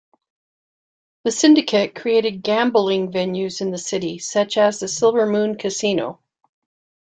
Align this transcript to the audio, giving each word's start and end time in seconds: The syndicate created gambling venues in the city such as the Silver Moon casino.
The 1.25 1.31
syndicate 1.31 1.93
created 1.93 2.41
gambling 2.41 3.11
venues 3.11 3.61
in 3.61 3.69
the 3.69 3.77
city 3.77 4.17
such 4.17 4.57
as 4.57 4.79
the 4.79 4.87
Silver 4.87 5.27
Moon 5.27 5.57
casino. 5.59 6.19